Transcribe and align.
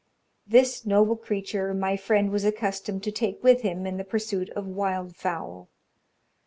This 0.47 0.83
noble 0.83 1.15
creature 1.15 1.75
my 1.75 1.95
friend 1.95 2.31
was 2.31 2.43
accustomed 2.43 3.03
to 3.03 3.11
take 3.11 3.43
with 3.43 3.61
him 3.61 3.85
in 3.85 3.97
the 3.97 4.03
pursuit 4.03 4.49
of 4.55 4.65
wild 4.65 5.15
fowl. 5.15 5.69